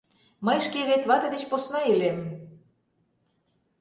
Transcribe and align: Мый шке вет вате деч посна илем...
Мый 0.45 0.59
шке 0.65 0.81
вет 0.89 1.03
вате 1.09 1.27
деч 1.33 1.43
посна 1.51 1.79
илем... 1.91 2.17